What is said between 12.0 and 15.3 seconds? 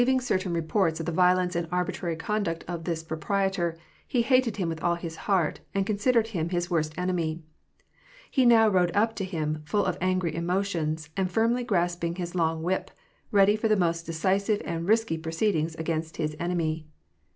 his long whip, ready for the most decisive and risky